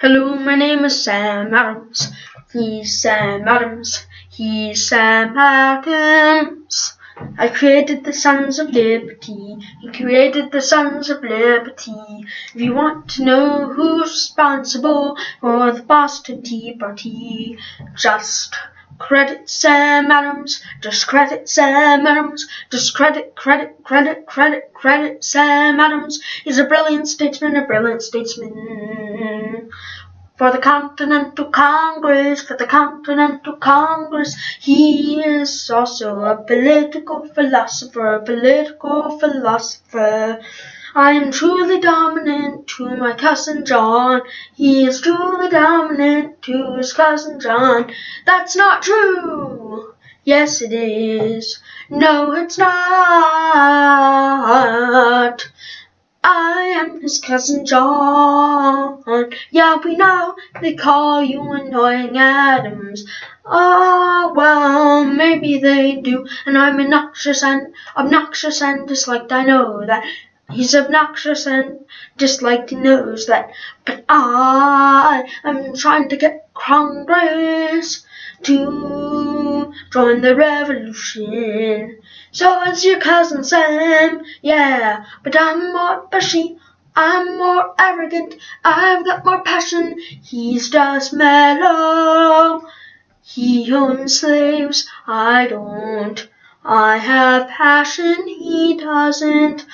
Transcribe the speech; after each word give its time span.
Hello, 0.00 0.36
my 0.36 0.54
name 0.54 0.84
is 0.84 1.02
Sam 1.02 1.52
Adams. 1.52 2.12
He's 2.52 3.02
Sam 3.02 3.48
Adams. 3.48 4.06
He's 4.30 4.88
Sam 4.88 5.36
Adams. 5.36 6.92
I 7.36 7.48
created 7.48 8.04
the 8.04 8.12
Sons 8.12 8.60
of 8.60 8.70
Liberty. 8.70 9.56
He 9.80 9.90
created 9.90 10.52
the 10.52 10.60
Sons 10.60 11.10
of 11.10 11.24
Liberty. 11.24 12.26
If 12.54 12.60
you 12.60 12.74
want 12.74 13.08
to 13.10 13.24
know 13.24 13.72
who's 13.72 14.12
responsible 14.12 15.16
for 15.40 15.72
the 15.72 15.82
Boston 15.82 16.42
Tea 16.42 16.76
Party, 16.78 17.58
just 17.96 18.54
credit 18.98 19.50
Sam 19.50 20.12
Adams. 20.12 20.62
Just 20.80 21.08
credit 21.08 21.48
Sam 21.48 22.06
Adams. 22.06 22.46
Just 22.70 22.94
credit, 22.94 23.34
credit, 23.34 23.82
credit, 23.82 24.26
credit, 24.26 24.72
credit 24.74 25.24
Sam 25.24 25.80
Adams. 25.80 26.20
He's 26.44 26.58
a 26.58 26.66
brilliant 26.66 27.08
statesman, 27.08 27.56
a 27.56 27.66
brilliant 27.66 28.02
statesman. 28.02 29.47
For 30.38 30.52
the 30.52 30.58
Continental 30.58 31.46
Congress, 31.46 32.42
for 32.42 32.56
the 32.56 32.64
Continental 32.64 33.56
Congress, 33.56 34.36
he 34.60 35.20
is 35.20 35.68
also 35.68 36.20
a 36.20 36.36
political 36.36 37.26
philosopher, 37.26 38.14
a 38.14 38.22
political 38.22 39.18
philosopher. 39.18 40.40
I 40.94 41.10
am 41.14 41.32
truly 41.32 41.80
dominant 41.80 42.68
to 42.76 42.96
my 42.96 43.14
cousin 43.14 43.64
John. 43.64 44.22
He 44.54 44.86
is 44.86 45.00
truly 45.00 45.48
dominant 45.50 46.40
to 46.42 46.76
his 46.76 46.92
cousin 46.92 47.40
John. 47.40 47.90
That's 48.24 48.54
not 48.54 48.82
true. 48.82 49.94
Yes, 50.22 50.62
it 50.62 50.72
is. 50.72 51.58
No, 51.90 52.30
it's 52.34 52.58
not. 52.58 52.68
I 56.22 56.74
am 56.80 57.00
his 57.00 57.18
cousin 57.18 57.66
John. 57.66 58.97
Yeah, 59.50 59.76
we 59.84 59.96
know 59.96 60.36
they 60.60 60.74
call 60.74 61.22
you 61.22 61.52
annoying 61.52 62.18
Adams. 62.18 63.06
Oh, 63.44 64.32
well, 64.36 65.04
maybe 65.04 65.58
they 65.58 65.96
do. 65.96 66.26
And 66.46 66.56
I'm 66.58 66.80
obnoxious 66.80 67.42
and 67.42 67.74
obnoxious 67.96 68.60
and 68.62 68.86
disliked. 68.86 69.32
I 69.32 69.44
know 69.44 69.84
that. 69.86 70.04
He's 70.50 70.74
obnoxious 70.74 71.46
and 71.46 71.80
disliked, 72.16 72.70
he 72.70 72.76
knows 72.76 73.26
that. 73.26 73.50
But 73.84 74.04
I 74.08 75.28
am 75.44 75.76
trying 75.76 76.08
to 76.08 76.16
get 76.16 76.48
Congress 76.54 78.06
to 78.44 79.72
join 79.92 80.22
the 80.22 80.34
revolution. 80.34 81.98
So 82.32 82.62
is 82.62 82.84
your 82.84 82.98
cousin 83.00 83.44
Sam, 83.44 84.22
yeah, 84.40 85.04
but 85.22 85.36
I'm 85.38 85.72
more 85.72 86.06
bushy. 86.10 86.58
I'm 87.00 87.38
more 87.38 87.74
arrogant, 87.78 88.34
I've 88.64 89.04
got 89.04 89.24
more 89.24 89.40
passion, 89.44 90.00
he's 90.00 90.68
just 90.68 91.12
mellow. 91.12 92.62
He 93.22 93.72
owns 93.72 94.18
slaves, 94.18 94.88
I 95.06 95.46
don't. 95.46 96.28
I 96.64 96.96
have 96.96 97.50
passion, 97.50 98.26
he 98.26 98.78
doesn't. 98.78 99.64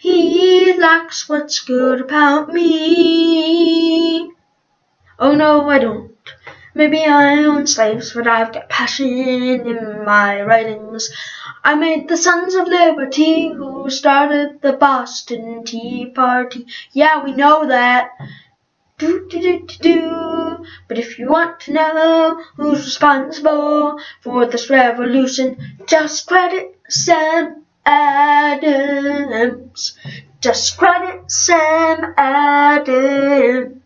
He 0.00 0.72
lacks 0.78 1.28
what's 1.28 1.60
good 1.60 2.00
about 2.00 2.48
me. 2.50 4.32
Oh 5.18 5.34
no, 5.34 5.68
I 5.68 5.78
don't. 5.78 6.16
Maybe 6.74 7.04
I 7.04 7.44
own 7.44 7.66
slaves, 7.66 8.14
but 8.14 8.26
I've 8.26 8.54
got 8.54 8.70
passion 8.70 9.06
in 9.06 10.04
my 10.06 10.40
writings. 10.40 11.10
I 11.62 11.74
made 11.74 12.08
the 12.08 12.16
Sons 12.16 12.54
of 12.54 12.68
Liberty 12.68 13.52
started 13.90 14.60
the 14.62 14.72
Boston 14.72 15.64
Tea 15.64 16.06
Party. 16.06 16.66
Yeah, 16.92 17.24
we 17.24 17.32
know 17.32 17.66
that. 17.68 18.10
Do, 18.98 19.28
do, 19.28 19.40
do, 19.40 19.66
do, 19.66 19.76
do. 19.80 20.64
But 20.88 20.98
if 20.98 21.18
you 21.18 21.28
want 21.28 21.60
to 21.60 21.72
know 21.72 22.42
who's 22.56 22.84
responsible 22.84 23.98
for 24.20 24.46
this 24.46 24.70
revolution, 24.70 25.56
just 25.86 26.26
credit 26.26 26.76
Sam 26.88 27.64
Adams. 27.86 29.96
Just 30.40 30.76
credit 30.76 31.30
Sam 31.30 32.14
Adams. 32.16 33.77